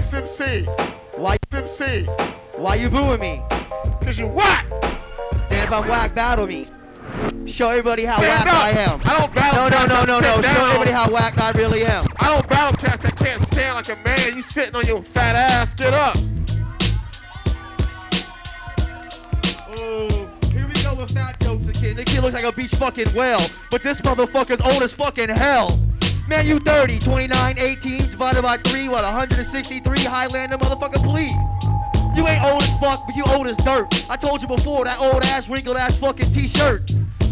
Next 0.00 0.14
MC. 0.14 0.64
Why 1.16 1.36
MC. 1.52 2.04
Why 2.56 2.76
you 2.76 2.88
booing 2.88 3.20
me? 3.20 3.42
Cause 4.00 4.18
you 4.18 4.28
whack. 4.28 4.66
Then 5.50 5.66
if 5.66 5.70
I'm 5.70 5.86
whack, 5.86 6.14
battle 6.14 6.46
me. 6.46 6.66
Show 7.44 7.68
everybody 7.68 8.06
how 8.06 8.16
Stand 8.16 8.46
whack 8.46 8.54
up. 8.54 8.64
I 8.64 8.70
am. 8.70 9.00
I 9.04 9.18
don't 9.18 9.34
battle 9.34 9.68
No, 9.68 9.86
no, 9.86 10.04
no, 10.06 10.18
no, 10.18 10.40
no. 10.40 10.48
Show 10.48 10.64
everybody 10.64 10.90
how 10.90 11.10
whack 11.10 11.36
I 11.36 11.50
really 11.50 11.84
am. 11.84 12.06
I 12.18 12.30
don't 12.30 12.48
battle 12.48 12.78
cats 12.78 13.02
that 13.02 13.14
can't 13.14 13.42
stand 13.42 13.74
like 13.76 13.90
a 13.90 13.96
man. 14.02 14.36
You 14.36 14.42
sitting 14.42 14.74
on 14.74 14.86
your 14.86 15.02
fat 15.02 15.36
ass. 15.36 15.74
Get 15.74 15.92
up. 15.92 16.16
Oh, 19.68 20.30
here 20.46 20.66
we 20.66 20.82
go 20.82 20.94
with 20.94 21.10
fat 21.10 21.38
jokes 21.40 21.66
again. 21.66 21.96
The 21.96 22.04
kid 22.04 22.22
looks 22.22 22.32
like 22.32 22.44
a 22.44 22.52
beach 22.52 22.74
fucking 22.76 23.12
whale, 23.12 23.46
but 23.70 23.82
this 23.82 24.00
motherfucker's 24.00 24.62
old 24.62 24.82
as 24.82 24.94
fucking 24.94 25.28
hell. 25.28 25.78
Man, 26.30 26.46
you 26.46 26.60
30, 26.60 27.00
29, 27.00 27.58
18, 27.58 27.98
divided 28.12 28.42
by 28.42 28.56
3, 28.58 28.88
what, 28.88 29.02
163? 29.02 29.98
Highlander, 30.04 30.58
motherfucker, 30.58 31.02
please. 31.02 31.34
You 32.16 32.24
ain't 32.28 32.44
old 32.44 32.62
as 32.62 32.72
fuck, 32.78 33.04
but 33.04 33.16
you 33.16 33.24
old 33.24 33.48
as 33.48 33.56
dirt. 33.56 34.08
I 34.08 34.14
told 34.14 34.40
you 34.40 34.46
before, 34.46 34.84
that 34.84 35.00
old 35.00 35.24
ass, 35.24 35.48
wrinkled 35.48 35.76
ass 35.76 35.98
fucking 35.98 36.32
t-shirt. 36.32 36.88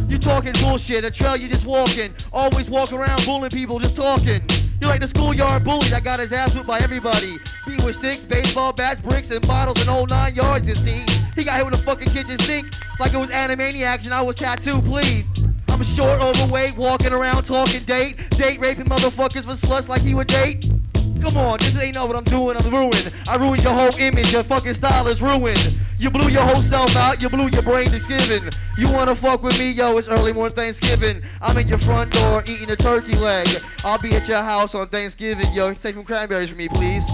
You 0.09 0.19
talking 0.19 0.53
bullshit, 0.55 1.05
a 1.05 1.13
trail 1.13 1.37
you 1.37 1.49
just 1.49 1.65
walking. 1.65 2.13
Always 2.33 2.69
walk 2.69 2.93
around 2.93 3.25
bullying 3.25 3.53
people, 3.53 3.79
just 3.79 3.95
talking. 3.95 4.43
You're 4.81 4.91
like 4.91 5.01
the 5.01 5.07
schoolyard 5.07 5.63
bully 5.63 5.91
that 5.91 6.03
got 6.03 6.19
his 6.19 6.33
ass 6.33 6.53
whipped 6.53 6.67
by 6.67 6.81
everybody. 6.81 7.37
Beat 7.69 7.85
with 7.85 7.95
sticks, 7.99 8.25
baseball 8.25 8.73
bats, 8.73 9.01
bricks, 9.01 9.31
and 9.31 9.47
bottles, 9.47 9.79
and 9.79 9.89
whole 9.89 10.07
nine 10.07 10.35
yards, 10.35 10.67
you 10.67 10.75
see. 10.75 11.07
He 11.37 11.45
got 11.45 11.55
hit 11.59 11.67
with 11.67 11.75
a 11.75 11.83
fucking 11.85 12.11
kitchen 12.11 12.37
sink 12.41 12.67
like 12.99 13.15
it 13.15 13.19
was 13.19 13.31
Animaniacs 13.31 14.07
and 14.07 14.13
I 14.13 14.23
was 14.23 14.35
tattooed, 14.35 14.85
please. 14.85 15.29
I'm 15.79 15.85
short, 15.85 16.21
overweight, 16.21 16.77
walking 16.77 17.13
around 17.13 17.45
talking 17.45 17.85
date, 17.85 18.17
date 18.31 18.59
raping 18.59 18.87
motherfuckers 18.87 19.45
for 19.45 19.53
sluts 19.53 19.87
like 19.87 20.03
he 20.03 20.13
would 20.13 20.27
date. 20.27 20.69
Come 21.21 21.37
on, 21.37 21.59
this 21.59 21.79
ain't 21.79 21.95
know 21.95 22.05
what 22.05 22.17
I'm 22.17 22.25
doing, 22.25 22.57
I'm 22.57 22.69
ruined. 22.69 23.13
I 23.29 23.37
ruined 23.37 23.63
your 23.63 23.75
whole 23.75 23.95
image, 23.97 24.33
your 24.33 24.43
fucking 24.43 24.75
style 24.75 25.07
is 25.07 25.23
ruined. 25.23 25.77
You 25.97 26.11
blew 26.11 26.31
your 26.31 26.43
whole 26.43 26.63
self 26.63 26.97
out, 26.97 27.23
you 27.23 27.29
blew 27.29 27.47
your 27.47 27.63
brain 27.63 27.93
to 27.93 28.01
skiven. 28.01 28.51
You 28.77 28.91
wanna 28.91 29.15
fuck 29.15 29.45
with 29.45 29.57
me, 29.57 29.71
yo, 29.71 29.97
it's 29.99 30.09
early 30.09 30.33
morning 30.33 30.57
Thanksgiving. 30.57 31.23
I'm 31.41 31.57
in 31.59 31.69
your 31.69 31.79
front 31.79 32.11
door 32.11 32.43
eating 32.45 32.71
a 32.71 32.77
turkey 32.77 33.15
leg. 33.15 33.47
I'll 33.85 33.99
be 33.99 34.17
at 34.17 34.27
your 34.27 34.43
house 34.43 34.75
on 34.75 34.89
Thanksgiving, 34.89 35.53
yo. 35.53 35.75
Save 35.75 35.95
some 35.95 36.03
cranberries 36.03 36.51
for 36.51 36.57
me, 36.57 36.67
please. 36.67 37.05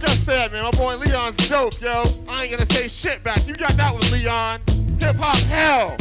Like 0.00 0.10
I 0.10 0.16
said, 0.16 0.52
man, 0.52 0.62
my 0.62 0.70
boy 0.70 0.96
Leon's 0.96 1.48
dope, 1.48 1.80
yo. 1.80 2.04
I 2.28 2.44
ain't 2.44 2.52
gonna 2.52 2.66
say 2.66 2.86
shit 2.86 3.24
back. 3.24 3.44
You 3.48 3.54
got 3.54 3.76
that 3.78 3.92
one, 3.92 4.08
Leon. 4.12 4.60
Hip 5.00 5.16
hop 5.16 5.36
hell. 5.38 5.96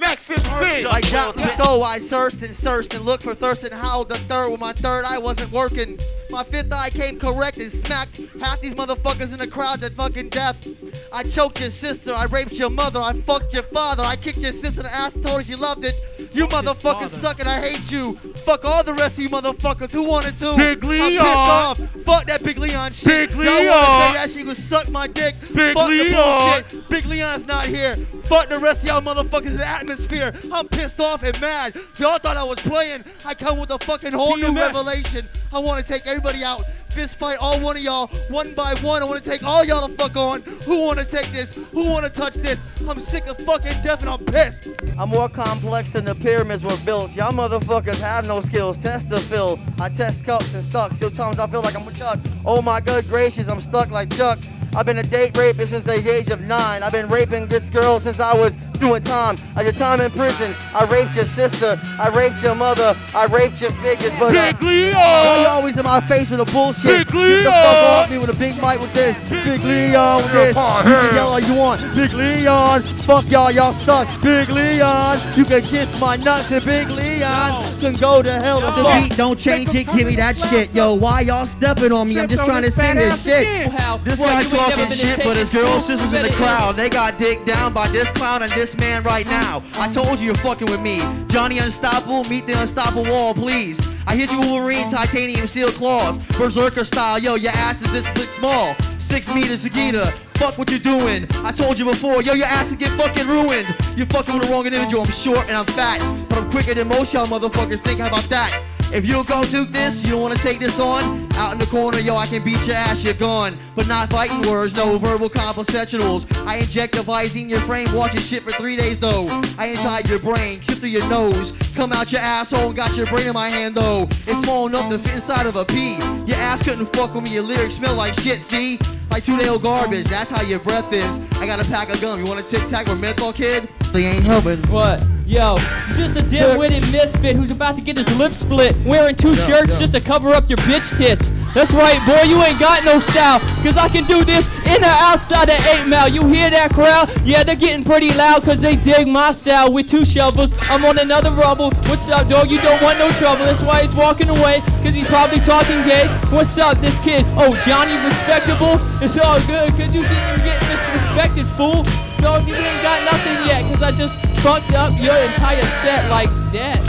Next 0.00 0.30
MC. 0.30 0.86
Like 0.86 1.04
Johnson 1.04 1.50
so 1.62 1.82
I 1.82 1.98
searched 1.98 2.42
and 2.42 2.56
searched 2.56 2.94
and 2.94 3.04
looked 3.04 3.24
for 3.24 3.34
thirst 3.34 3.62
and 3.62 3.74
howled 3.74 4.08
the 4.08 4.16
third 4.20 4.48
when 4.48 4.60
my 4.60 4.72
third 4.72 5.04
eye 5.04 5.18
wasn't 5.18 5.52
working. 5.52 5.98
My 6.30 6.44
fifth 6.44 6.72
eye 6.72 6.88
came 6.88 7.18
correct 7.18 7.58
and 7.58 7.70
smacked 7.70 8.22
half 8.40 8.62
these 8.62 8.72
motherfuckers 8.72 9.32
in 9.32 9.38
the 9.38 9.48
crowd 9.48 9.80
to 9.80 9.90
fucking 9.90 10.30
death. 10.30 10.66
I 11.12 11.24
choked 11.24 11.60
your 11.60 11.70
sister, 11.70 12.14
I 12.14 12.24
raped 12.24 12.52
your 12.52 12.70
mother, 12.70 13.00
I 13.00 13.12
fucked 13.20 13.52
your 13.52 13.64
father, 13.64 14.02
I 14.02 14.16
kicked 14.16 14.38
your 14.38 14.52
sister 14.52 14.80
in 14.80 14.86
the 14.86 14.94
ass 14.94 15.14
and 15.14 15.22
told 15.22 15.42
her 15.42 15.44
she 15.44 15.56
loved 15.56 15.84
it. 15.84 15.94
You 16.34 16.48
motherfuckers 16.48 17.10
suck 17.10 17.38
and 17.38 17.48
I 17.48 17.60
hate 17.70 17.92
you. 17.92 18.14
Fuck 18.44 18.64
all 18.64 18.82
the 18.82 18.92
rest 18.92 19.14
of 19.16 19.20
you 19.20 19.28
motherfuckers 19.28 19.92
who 19.92 20.02
wanted 20.02 20.36
to. 20.40 20.56
Big 20.56 20.82
Leon. 20.84 21.18
I'm 21.18 21.76
pissed 21.76 21.86
off. 21.86 22.04
Fuck 22.04 22.24
that 22.26 22.42
Big 22.42 22.58
Leon 22.58 22.92
shit. 22.92 23.30
Big 23.30 23.38
Y'all 23.38 23.66
wanna 23.66 23.86
say 23.86 24.12
that 24.14 24.30
she 24.30 24.42
could 24.42 24.56
suck 24.56 24.88
my 24.88 25.06
dick. 25.06 25.36
Big 25.54 25.74
Fuck 25.74 25.88
the 25.88 25.94
Leon. 25.94 26.64
bullshit. 26.70 26.83
Big 26.94 27.06
Leon's 27.06 27.44
not 27.44 27.66
here. 27.66 27.96
Fuck 28.26 28.50
the 28.50 28.56
rest 28.56 28.82
of 28.82 28.86
y'all 28.86 29.00
motherfuckers 29.02 29.46
in 29.46 29.56
the 29.56 29.66
atmosphere. 29.66 30.32
I'm 30.52 30.68
pissed 30.68 31.00
off 31.00 31.24
and 31.24 31.38
mad. 31.40 31.74
Y'all 31.98 32.20
thought 32.20 32.36
I 32.36 32.44
was 32.44 32.60
playing. 32.60 33.02
I 33.26 33.34
come 33.34 33.58
with 33.58 33.70
a 33.70 33.80
fucking 33.80 34.12
whole 34.12 34.36
new 34.36 34.54
revelation. 34.54 35.26
I 35.52 35.58
want 35.58 35.84
to 35.84 35.92
take 35.92 36.06
everybody 36.06 36.44
out. 36.44 36.62
Fist 36.90 37.18
fight 37.18 37.38
all 37.40 37.58
one 37.58 37.76
of 37.76 37.82
y'all, 37.82 38.06
one 38.30 38.54
by 38.54 38.74
one. 38.76 39.02
I 39.02 39.06
want 39.06 39.24
to 39.24 39.28
take 39.28 39.42
all 39.42 39.64
y'all 39.64 39.88
the 39.88 39.96
fuck 39.96 40.14
on. 40.14 40.42
Who 40.66 40.78
want 40.82 41.00
to 41.00 41.04
take 41.04 41.26
this? 41.32 41.56
Who 41.72 41.82
want 41.82 42.04
to 42.04 42.10
touch 42.10 42.34
this? 42.34 42.60
I'm 42.88 43.00
sick 43.00 43.26
of 43.26 43.38
fucking 43.38 43.82
death 43.82 44.02
and 44.02 44.10
I'm 44.10 44.24
pissed. 44.24 44.68
I'm 44.96 45.08
more 45.08 45.28
complex 45.28 45.90
than 45.90 46.04
the 46.04 46.14
pyramids 46.14 46.62
were 46.62 46.76
built. 46.84 47.10
Y'all 47.10 47.32
motherfuckers 47.32 47.98
have 47.98 48.28
no 48.28 48.40
skills. 48.40 48.78
Test 48.78 49.08
the 49.08 49.18
fill. 49.18 49.58
I 49.80 49.88
test 49.88 50.24
cups 50.24 50.54
and 50.54 50.64
stuck. 50.64 50.92
Sometimes 50.92 51.40
I 51.40 51.48
feel 51.48 51.62
like 51.62 51.74
I'm 51.74 51.88
a 51.88 51.92
Chuck. 51.92 52.20
Oh 52.46 52.62
my 52.62 52.80
good 52.80 53.08
gracious, 53.08 53.48
I'm 53.48 53.62
stuck 53.62 53.90
like 53.90 54.14
Chuck. 54.16 54.38
I've 54.76 54.86
been 54.86 54.98
a 54.98 55.04
date 55.04 55.36
rapist 55.36 55.70
since 55.70 55.84
the 55.84 55.94
age 56.10 56.30
of 56.30 56.40
nine. 56.40 56.82
I've 56.82 56.92
been 56.92 57.08
raping 57.08 57.46
this 57.46 57.70
girl 57.70 58.00
since 58.00 58.18
I 58.18 58.34
was 58.34 58.54
doing 58.80 59.02
time. 59.02 59.36
I 59.54 59.62
did 59.62 59.76
time 59.76 60.00
in 60.00 60.10
prison. 60.10 60.52
I 60.74 60.84
raped 60.84 61.14
your 61.14 61.26
sister. 61.26 61.80
I 61.98 62.08
raped 62.08 62.42
your 62.42 62.56
mother. 62.56 62.96
I 63.14 63.26
raped 63.26 63.60
your 63.60 63.70
figures. 63.70 64.12
But 64.18 64.32
Big 64.32 64.60
Leon. 64.62 64.94
why 64.94 65.40
you 65.40 65.46
always 65.46 65.76
in 65.76 65.84
my 65.84 66.00
face 66.00 66.28
with 66.28 66.40
a 66.40 66.44
bullshit? 66.44 67.06
Big 67.06 67.06
Get 67.06 67.44
the 67.44 67.50
fuck 67.50 67.84
off 67.84 68.10
me 68.10 68.18
with 68.18 68.30
a 68.30 68.38
big 68.38 68.60
mic 68.60 68.80
with 68.80 68.92
this. 68.92 69.16
Big 69.30 69.62
Leon 69.62 70.22
with 70.22 70.32
this. 70.32 70.48
You 70.48 70.54
can 70.54 71.14
yell 71.14 71.28
all 71.28 71.40
you 71.40 71.54
want. 71.54 71.80
Big 71.94 72.12
Leon. 72.12 72.82
Fuck 73.06 73.30
y'all. 73.30 73.50
Y'all 73.52 73.72
suck. 73.72 74.08
Big 74.20 74.48
Leon. 74.48 75.20
You 75.36 75.44
can 75.44 75.62
kiss 75.62 75.88
my 76.00 76.16
nuts 76.16 76.50
and 76.50 76.64
Big 76.64 76.88
Leon 76.88 77.13
can 77.20 77.94
go 77.94 78.22
to 78.22 78.32
hell. 78.32 78.60
The 78.60 79.08
beat 79.08 79.16
don't 79.16 79.38
change 79.38 79.74
it, 79.74 79.86
give 79.92 80.06
me 80.06 80.16
that 80.16 80.36
shit. 80.36 80.72
Yo, 80.74 80.94
why 80.94 81.20
y'all 81.20 81.46
stepping 81.46 81.92
on 81.92 82.08
me? 82.08 82.18
I'm 82.18 82.28
just 82.28 82.44
trying 82.44 82.62
to 82.62 82.70
sing 82.70 82.96
this 82.96 83.24
shit. 83.24 83.70
This 84.02 84.18
guy 84.18 84.42
talking 84.42 84.90
shit, 84.90 85.24
but 85.24 85.36
his 85.36 85.52
girl 85.52 85.80
sisters 85.80 86.12
in 86.12 86.26
the 86.26 86.32
crowd. 86.32 86.76
They 86.76 86.90
got 86.90 87.18
digged 87.18 87.46
down 87.46 87.72
by 87.72 87.88
this 87.88 88.10
clown 88.12 88.42
and 88.42 88.50
this 88.52 88.76
man 88.76 89.02
right 89.02 89.26
now. 89.26 89.62
I 89.74 89.90
told 89.90 90.18
you 90.18 90.26
you're 90.26 90.34
fucking 90.34 90.70
with 90.70 90.80
me. 90.80 90.98
Johnny 91.28 91.58
Unstoppable, 91.58 92.24
meet 92.24 92.46
the 92.46 92.60
unstoppable 92.60 93.04
wall, 93.04 93.34
please. 93.34 93.78
I 94.06 94.16
hit 94.16 94.30
you 94.30 94.38
with 94.38 94.50
Wolverine, 94.50 94.90
titanium, 94.90 95.46
steel 95.46 95.70
claws. 95.70 96.18
Berserker 96.38 96.84
style, 96.84 97.18
yo, 97.18 97.34
your 97.36 97.52
ass 97.52 97.80
is 97.82 97.92
this 97.92 98.08
big 98.10 98.30
small. 98.32 98.76
Six 99.14 99.32
meters, 99.32 99.64
Sagita. 99.64 100.10
Fuck 100.38 100.58
what 100.58 100.68
you're 100.72 100.80
doing. 100.80 101.28
I 101.44 101.52
told 101.52 101.78
you 101.78 101.84
before, 101.84 102.20
yo, 102.22 102.32
your 102.32 102.46
ass 102.46 102.70
will 102.70 102.78
get 102.78 102.88
fucking 102.98 103.28
ruined. 103.28 103.68
You're 103.96 104.06
fucking 104.06 104.34
with 104.34 104.48
the 104.48 104.52
wrong 104.52 104.66
individual. 104.66 105.04
I'm 105.04 105.12
short 105.12 105.46
and 105.46 105.52
I'm 105.56 105.66
fat, 105.66 106.00
but 106.28 106.38
I'm 106.38 106.50
quicker 106.50 106.74
than 106.74 106.88
most 106.88 107.14
y'all 107.14 107.24
motherfuckers 107.26 107.78
think. 107.78 108.00
How 108.00 108.08
about 108.08 108.24
that? 108.24 108.50
If 108.92 109.06
you 109.06 109.22
go 109.22 109.44
to 109.44 109.64
this, 109.66 110.02
you 110.02 110.10
don't 110.10 110.22
want 110.22 110.36
to 110.36 110.42
take 110.42 110.58
this 110.58 110.80
on. 110.80 111.30
Out 111.34 111.52
in 111.52 111.60
the 111.60 111.66
corner, 111.66 112.00
yo, 112.00 112.16
I 112.16 112.26
can 112.26 112.42
beat 112.42 112.66
your 112.66 112.74
ass, 112.74 113.04
you're 113.04 113.14
gone. 113.14 113.56
But 113.76 113.86
not 113.86 114.10
fighting 114.10 114.50
words, 114.50 114.74
no 114.74 114.98
verbal 114.98 115.30
compensationals. 115.30 116.26
I 116.44 116.56
inject 116.56 116.94
device 116.94 117.36
in 117.36 117.48
your 117.48 117.60
frame, 117.60 117.94
watch 117.94 118.14
your 118.14 118.22
shit 118.22 118.42
for 118.42 118.50
three 118.50 118.76
days 118.76 118.98
though. 118.98 119.28
I 119.56 119.66
inside 119.66 120.08
your 120.08 120.18
brain, 120.18 120.58
kiss 120.58 120.80
through 120.80 120.88
your 120.88 121.08
nose, 121.08 121.52
come 121.76 121.92
out 121.92 122.10
your 122.10 122.20
asshole, 122.20 122.72
got 122.72 122.96
your 122.96 123.06
brain 123.06 123.28
in 123.28 123.32
my 123.32 123.48
hand 123.48 123.76
though. 123.76 124.08
It's 124.26 124.42
small 124.42 124.66
enough 124.66 124.88
to 124.90 124.98
fit 124.98 125.14
inside 125.14 125.46
of 125.46 125.54
a 125.54 125.64
pea. 125.64 125.98
Your 126.26 126.36
ass 126.36 126.64
couldn't 126.64 126.86
fuck 126.96 127.14
with 127.14 127.24
me, 127.24 127.34
your 127.34 127.44
lyrics 127.44 127.76
smell 127.76 127.94
like 127.94 128.14
shit, 128.14 128.42
see? 128.42 128.78
Like 129.14 129.24
two 129.24 129.38
day 129.38 129.48
old 129.48 129.62
garbage, 129.62 130.08
that's 130.08 130.28
how 130.28 130.42
your 130.42 130.58
breath 130.58 130.92
is. 130.92 131.08
I 131.40 131.46
got 131.46 131.64
a 131.64 131.70
pack 131.70 131.88
of 131.88 132.00
gum, 132.00 132.18
you 132.18 132.28
want 132.28 132.40
a 132.40 132.42
tic 132.42 132.68
tac 132.68 132.88
or 132.88 132.96
menthol 132.96 133.32
kid? 133.32 133.68
They 133.92 134.06
ain't 134.06 134.24
helping. 134.24 134.58
What? 134.62 135.04
Yo, 135.24 135.56
just 135.94 136.16
a 136.16 136.22
dim-witted 136.22 136.82
misfit 136.90 137.36
who's 137.36 137.52
about 137.52 137.76
to 137.76 137.80
get 137.80 137.96
his 137.96 138.12
lip 138.18 138.32
split, 138.32 138.74
wearing 138.84 139.14
two 139.14 139.36
shirts 139.36 139.78
just 139.78 139.92
to 139.92 140.00
cover 140.00 140.30
up 140.30 140.48
your 140.48 140.58
bitch 140.66 140.98
tits. 140.98 141.30
That's 141.54 141.70
right, 141.70 142.02
boy, 142.04 142.26
you 142.26 142.42
ain't 142.42 142.58
got 142.58 142.84
no 142.84 142.98
style, 142.98 143.38
cause 143.62 143.76
I 143.78 143.88
can 143.88 144.02
do 144.10 144.24
this 144.24 144.50
in 144.66 144.82
or 144.82 144.96
outside 145.06 145.48
of 145.48 145.86
8 145.86 145.86
Mile. 145.86 146.08
You 146.08 146.26
hear 146.26 146.50
that 146.50 146.74
crowd? 146.74 147.08
Yeah, 147.22 147.44
they're 147.44 147.54
getting 147.54 147.84
pretty 147.84 148.12
loud 148.12 148.42
cause 148.42 148.60
they 148.60 148.74
dig 148.74 149.06
my 149.06 149.30
style 149.30 149.72
with 149.72 149.88
two 149.88 150.04
shovels. 150.04 150.52
I'm 150.68 150.84
on 150.84 150.98
another 150.98 151.30
rubble. 151.30 151.70
What's 151.86 152.08
up, 152.10 152.26
dog? 152.26 152.50
You 152.50 152.60
don't 152.60 152.82
want 152.82 152.98
no 152.98 153.08
trouble. 153.22 153.44
That's 153.44 153.62
why 153.62 153.82
he's 153.86 153.94
walking 153.94 154.30
away, 154.30 154.62
cause 154.82 154.98
he's 154.98 155.06
probably 155.06 155.38
talking 155.38 155.78
gay. 155.86 156.08
What's 156.34 156.58
up, 156.58 156.80
this 156.80 156.98
kid? 157.04 157.24
Oh, 157.38 157.54
Johnny 157.64 157.94
Respectable? 158.02 158.82
It's 158.98 159.16
all 159.16 159.38
good, 159.46 159.70
cause 159.78 159.94
you 159.94 160.02
getting, 160.02 160.42
getting 160.42 160.66
disrespected, 160.66 161.46
fool. 161.54 161.86
Dog, 162.18 162.48
you 162.48 162.54
ain't 162.56 162.82
got 162.82 162.98
nothing 163.06 163.46
yet, 163.46 163.62
cause 163.70 163.80
I 163.80 163.92
just 163.92 164.18
fucked 164.42 164.72
up 164.74 164.90
your 164.98 165.14
entire 165.14 165.62
set 165.86 166.10
like 166.10 166.30
that. 166.50 166.82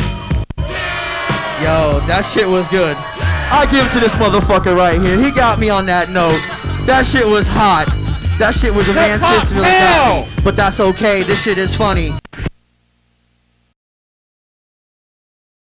Yo, 1.61 2.01
that 2.07 2.25
shit 2.34 2.49
was 2.49 2.67
good. 2.69 2.97
I'll 3.55 3.72
give 3.72 3.85
it 3.85 3.93
to 3.93 4.02
this 4.02 4.11
motherfucker 4.16 4.75
right 4.75 5.02
here. 5.02 5.17
He 5.17 5.31
got 5.31 5.59
me 5.59 5.69
on 5.69 5.85
that 5.85 6.09
note. 6.09 6.41
That 6.85 7.05
shit 7.05 7.25
was 7.25 7.47
hot. 7.47 7.85
That 8.37 8.53
shit 8.53 8.73
was 8.73 8.90
a 8.90 8.93
man 8.93 9.11
Hip-hop 9.11 9.47
sister. 9.47 9.63
hell! 9.63 10.28
But 10.43 10.57
that's 10.57 10.81
okay. 10.81 11.23
This 11.23 11.41
shit 11.41 11.57
is 11.57 11.73
funny. 11.73 12.13